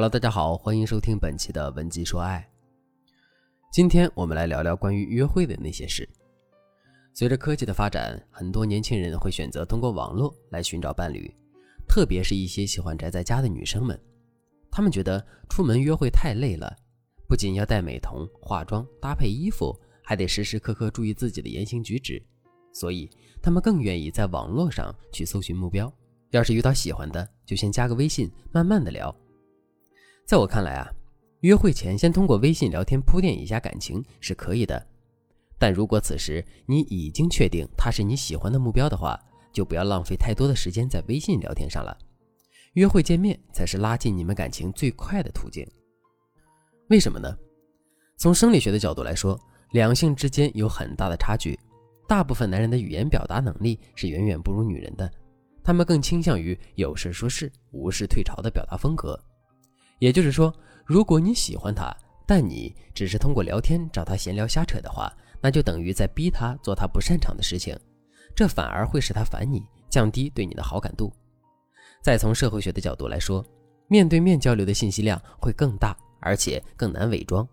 [0.00, 2.50] Hello，大家好，欢迎收听本期的文姬说爱。
[3.70, 6.08] 今天我们来聊聊关于约会的那些事。
[7.12, 11.30] 随着科技的发展，很多年轻人会选择通过网络来寻找伴侣，
[11.86, 14.00] 特别是一些喜欢宅在家的女生们，
[14.70, 16.74] 她们觉得出门约会太累了，
[17.28, 22.22] 不仅要戴美瞳、化妆、搭配衣服，还得时时刻刻注意自己的言行举止，
[22.72, 23.06] 所以
[23.42, 25.92] 她们更愿意在网络上去搜寻目标。
[26.30, 29.14] 要是遇到喜欢的，就先加个微信，慢慢的聊。
[30.30, 30.88] 在我看来啊，
[31.40, 34.80] 约会前先通过微信聊天铺垫一下感情是可以的，
[35.58, 39.20] 但如果此时你已经确定他是你喜欢的目标的话，
[39.52, 41.98] 就不要浪费太多的时间在微信聊天上了。
[42.74, 45.66] 约会见面才是拉近你们感情最快的途径。
[46.90, 47.36] 为什么呢？
[48.16, 49.36] 从生理学的角度来说，
[49.72, 51.58] 两性之间有很大的差距，
[52.06, 55.10] 大部分男人的语言表达能力是远远不如女人的，
[55.64, 59.20] 他们更倾向于有事说事、无事退潮的表达风格。
[60.00, 60.52] 也就是说，
[60.84, 67.78] 如果你喜欢他，但你只是通过聊天找他闲聊瞎扯的话，那就等于在逼他做他不擅长的事情，
[68.34, 71.12] 这反而会使他烦你，降低对你的好感度。
[72.02, 73.44] 再从社会学的角度来说，
[73.88, 77.46] 面对面交流的信息量会更大，而且更难伪装。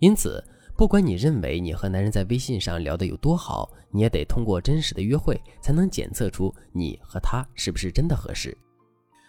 [0.00, 0.42] 因此，
[0.76, 8.56] 不管你认为你和男人在微信上聊得有多好，你也得通过真实的约会才能检测出你和他是不是真的合适。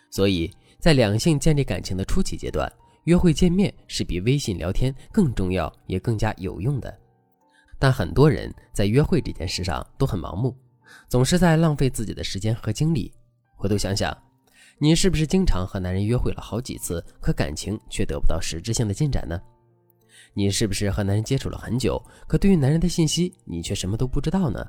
[0.09, 0.51] 所以。
[0.79, 2.71] 在两性建立感情的初期阶段，
[3.05, 6.95] 约会见面是比微信聊天更重要也更加有用的。
[7.79, 10.55] 但很多人在约会这件事上都很盲目，
[11.09, 13.11] 总是在浪费自己的时间和精力。
[13.55, 14.15] 回头想想，
[14.77, 19.41] 你是不是经常和男人约会了好几次，可感情却得不到实质性的进展呢？
[20.35, 24.63] 你是不是和男人接触了很久，可对于男人的信息你却什么都不知道呢？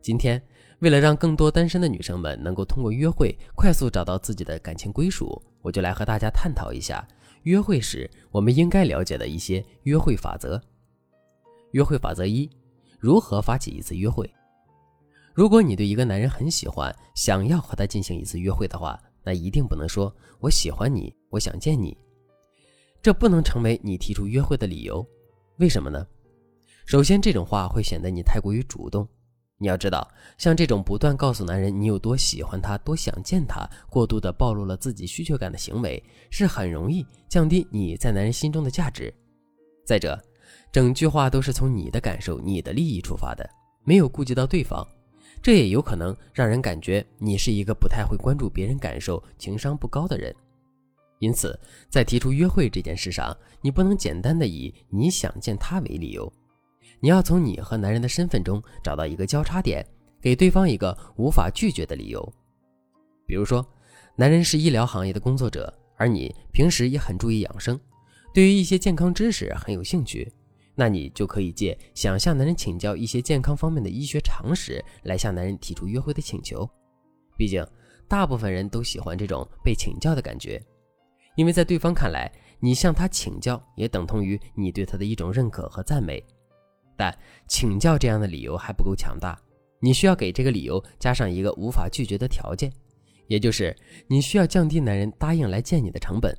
[0.00, 0.42] 今天。
[0.80, 7.04] 为了让更多单身的女生们能够通过约会快速找到自己的感情归属，我就来和大家探讨一下
[7.42, 10.62] 约会时我们应该了解的一些约会法则。
[11.72, 12.48] 约会法则一：
[13.00, 14.32] 如何发起一次约会？
[15.34, 21.98] 如果你对一个男人很喜欢，想要和他进行一次约会的话，那一定不能说“我喜欢你，我想见你”，
[23.02, 25.04] 这不能成为你提出约会的理由。
[25.56, 26.06] 为什么呢？
[26.86, 29.08] 首先，这种话会显得你太过于主动。
[29.60, 30.08] 你要知道，
[30.38, 39.12] 像这种不断告诉男人你有多喜欢他、多想见他，过度的暴露了自己需求感的行为，是很容易降低你在男人心中的价值。
[39.84, 40.16] 再者，
[40.70, 43.48] 整句话都是从你的感受、你的利益出发的，
[43.82, 44.86] 没有顾及到对方，
[45.42, 50.32] 这也有可能让人感觉你是一个不太会关注别人感受、情商不高的人。
[51.18, 51.58] 因此，
[51.90, 56.32] 在提出约会这件事上，你不能简单的以你想见他为理由。
[57.00, 59.86] 你要从你和男人的身份中找到一个交叉点，
[60.20, 62.32] 给对方一个无法拒绝的理由。
[63.26, 63.64] 比如说，
[64.16, 67.78] 男人是医疗行业的工作者，而你平时也很注意养生，
[68.34, 70.32] 对于一些健康知识很有兴趣，
[70.74, 76.68] 那你就可以借想向男人请教一些健康方面的医学常识来向男人提出约会的请求。
[77.36, 77.64] 毕竟，
[78.08, 80.60] 大部分人都喜欢这种被请教的感觉，
[81.36, 86.24] 因为在对方看来，你向他请教也等同于你对他的一种认可和赞美。
[86.98, 87.16] 但
[87.46, 89.40] 请教这样的理由还不够强大，
[89.78, 92.72] 你需要给这个理由加上一个无法拒绝的条件，
[93.28, 93.74] 也就是
[94.08, 96.36] 你需要降低男人答应来见你的成本。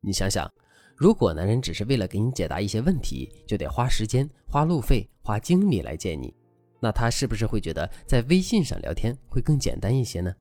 [0.00, 0.50] 你想想，
[0.96, 6.34] 如果男人只是为了给你解答一些问题，就得花时间、花路费、花精力来见你，
[6.80, 10.34] 那他是不是会觉得在微信上聊天会更简单一些呢？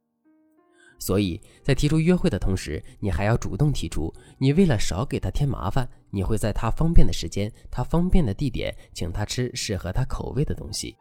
[0.97, 10.95] 所以在提出约会的同时，你还要主动提出，你为了少给他添麻烦，你会在他方便的时间、他方便的地点，请他吃适合他口味的东西，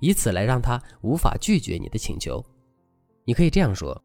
[0.00, 2.44] 以此来让他无法拒绝你的请求。
[3.24, 4.00] 你可以这样说：“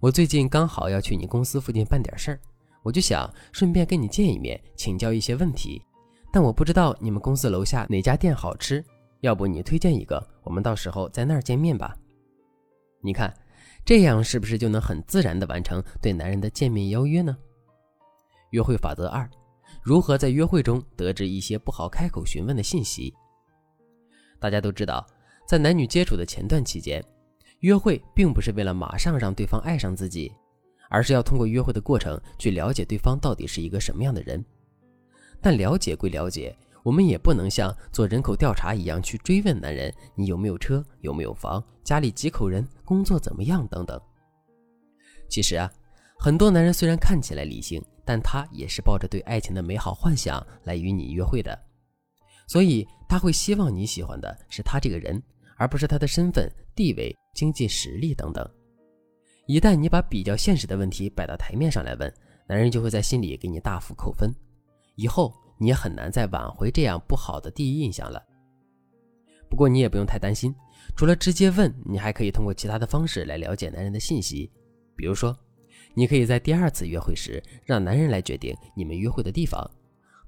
[0.00, 2.40] 我最近刚好要去你公司附近办点事儿，
[2.82, 5.82] 我就想顺便跟你见一面，请教一些问题。
[6.32, 8.84] 但我不知道你们公司楼下哪家店好吃，
[9.20, 11.96] 要不你推荐一个，我们到时候在那儿见面吧。”
[13.02, 13.32] 你看。
[13.86, 17.36] 这样是不是就能很自然地完成对男人的见面邀约呢？
[18.52, 19.28] 约会法则二：
[19.82, 23.14] 如何在约会中得知一些不好开口询问的信息？
[24.38, 25.06] 大家都知道，
[25.46, 27.04] 在男女接触的前段期间，
[27.60, 30.32] 约会并不是为了马上让对方爱上自己，
[30.90, 34.44] 而是要通过约会的过程去了解对方到底是一个什么样的人。
[35.40, 36.56] 但了解归了解。
[36.84, 43.98] 我们也不能像做人口调查一样去追问男人你有没有车、有没有房、家里几口人、工作怎么样等等。
[45.26, 45.72] 其实啊，
[46.18, 51.58] 很多男人虽然看起来理性，但他也是抱着对爱情的美好幻想来与你约会的，
[52.46, 55.22] 所以他会希望你喜欢的是他这个人，
[55.56, 58.48] 而不是他的身份、地位、经济实力等等。
[59.46, 62.12] 一旦你把比较现实的问题摆到台面上来问，
[62.46, 64.34] 男人就会在心里给你大幅扣分，
[64.96, 68.22] 以后你也很难再挽回这样不好的第一印象了。
[69.48, 70.54] 不过你也不用太担心，
[70.96, 74.50] 除了直接问，你还可以通过其他的方式来了解男人的信息，
[74.96, 75.38] 比如说，
[75.94, 79.68] 你可以在第二次约会时让男人来决定你们约会的地方。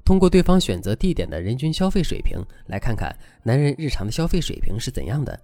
[0.04, 5.38] 通过对方选择地点的人均消费水平来看看男人日常的消费水平是怎样的，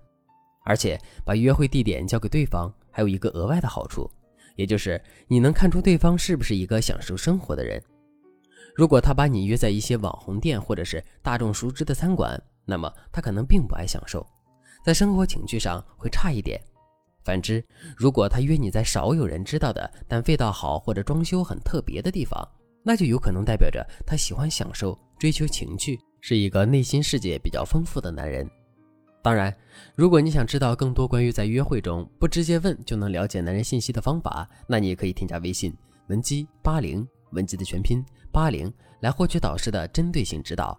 [0.64, 4.08] 而且把约会地点交给对方还有一个额外的好处，
[4.54, 7.82] 也就是你能看出对方是不是一个享受生活的人。
[8.76, 14.25] 如果他把你约在一些网红店或者是大众熟知的餐馆，那么他可能并不爱享受，
[14.84, 16.58] 在生活情趣上会差一点。
[17.24, 17.64] 反之，
[17.96, 22.46] 如果他约你在少有人知道的但味道好或者装修很特别的地方，
[22.82, 28.48] 那就有可能代表着他喜欢享受、追求情趣，是一个内心世界比较丰富的男人。
[29.22, 29.56] 当然，
[29.94, 35.72] 如果你想知道更多关于在约会中不直接问就能了解男人信息的方法，那你也可以添加微信
[36.08, 40.76] 文姬八零，文姬的全拼八零，来获取导师的针对性指导。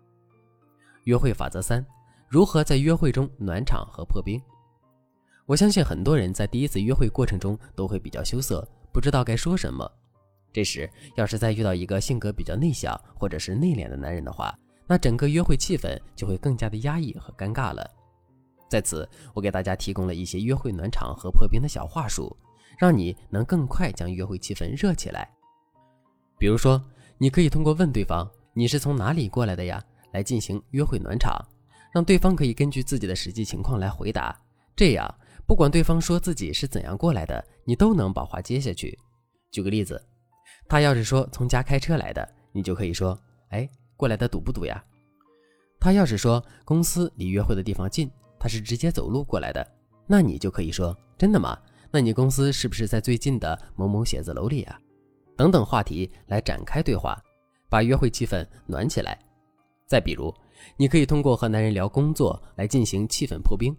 [1.06, 1.86] 约会法则三：
[2.28, 4.42] 如何在约会中暖场和破冰？
[5.45, 9.90] 我相信很多人在第一次约会过程中都会比较羞涩，不知道该说什么。
[10.54, 14.57] 这时，要是再遇到一个性格比较内向或者是内敛的男人的话，
[14.88, 17.86] 那整个约会气氛就会更加的压抑和尴尬了。
[18.69, 22.36] 在此，我给大家提供了一些约会暖场和破冰的小话术，
[22.80, 25.30] 让你能更快将约会气氛热起来。
[26.39, 26.81] 比如说，
[27.18, 31.38] 你可以通过问对方“你是从哪里过来的呀”来进行约会暖场，
[31.92, 34.36] 让对方可以根据自己的实际情况来回答。
[34.75, 38.98] 这样，不管对方说自己是怎样过来的，你都能把话接下去。
[39.51, 40.01] 举个例子。
[40.68, 43.19] 他要是说从家开车来的，你就可以说
[43.50, 43.68] ：“哎，
[43.98, 44.84] 过来的堵不堵呀？”
[45.80, 48.10] 他要是说公司离约会的地方近，
[48.40, 49.66] 他是直接走路过来的，
[50.07, 51.60] 那你就可以说：“真的吗？
[51.92, 54.80] 那你公司是不是在最近的某某写字楼里啊？”
[55.36, 57.22] 等等话题来展开对话，
[57.69, 59.19] 把约会气氛暖起来。
[59.86, 60.34] 再比如，
[60.78, 63.75] 你可以通过和男人聊工作来进行气氛破冰。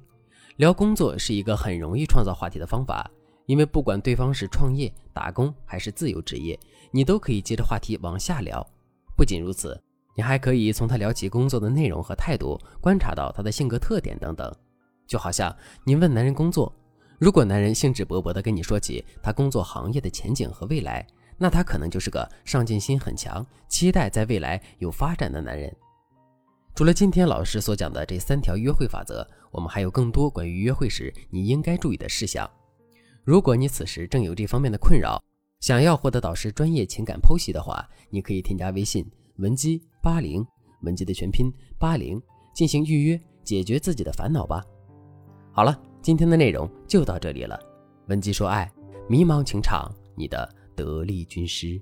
[0.57, 3.11] 聊工作是一个很容易创造话题的方法。
[3.47, 6.59] 因为不管对方是创业、打工还是自由职业，
[6.91, 8.67] 你都可以接着话题往下聊。
[9.15, 9.79] 不仅如此，
[10.17, 14.51] 你还可以从他聊起工作的内容和态度，观察到他的性格特点等等。
[15.07, 15.55] 就好像
[15.85, 16.75] 你问男人工作，
[17.19, 21.07] 如果男人兴致勃勃地跟你说起他工作行业的前景和未来，
[21.37, 25.71] 那他可能就是个上进心很强、期待在未来有发展的男人。
[26.75, 32.51] 除了今天老师所讲的这三条约会法则，我们还有更多关于约会时你应该注意的事项。
[33.23, 35.23] 如果你此时正有这方面的困扰，
[35.61, 40.45] 想要获得导师专业情感剖析的话，你可以添加微信文姬八零，
[40.83, 41.49] 文姬的全拼
[41.79, 42.21] 八零，
[42.53, 44.61] 进行预约，解决自己的烦恼吧。
[45.53, 47.57] 好了，今天的内容就到这里了。
[48.09, 48.69] 文姬说爱，
[49.09, 51.81] 迷茫情场，你的得力军师。